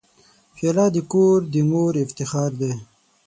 [0.55, 2.73] پیاله د کور د مور افتخار دی.